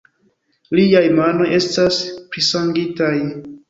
Liaj 0.79 1.03
manoj 1.19 1.51
estas 1.61 2.03
prisangitaj. 2.33 3.17